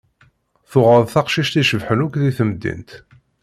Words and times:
Tuɣeḍ 0.71 1.05
taqcict 1.13 1.55
icebḥen 1.61 2.03
akk 2.05 2.15
deg 2.21 2.35
temdint. 2.37 2.91